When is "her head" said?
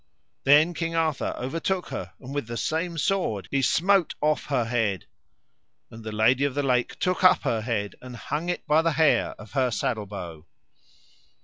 4.45-5.05, 7.43-7.93